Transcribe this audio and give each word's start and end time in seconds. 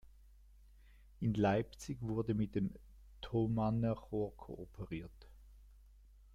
In 1.19 1.35
Leipzig 1.35 1.99
wurde 2.01 2.33
mit 2.33 2.55
dem 2.55 2.73
Thomanerchor 3.21 4.35
kooperiert. 4.35 5.29